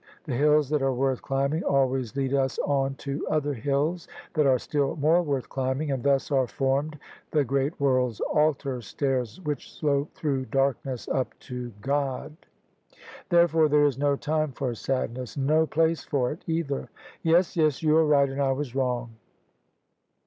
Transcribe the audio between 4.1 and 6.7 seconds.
that are still more worth climbing; and thus are